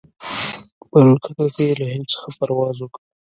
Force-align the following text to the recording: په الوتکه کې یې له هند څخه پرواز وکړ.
په 0.89 0.95
الوتکه 1.01 1.45
کې 1.53 1.63
یې 1.69 1.73
له 1.79 1.85
هند 1.93 2.05
څخه 2.13 2.29
پرواز 2.37 2.77
وکړ. 2.79 3.01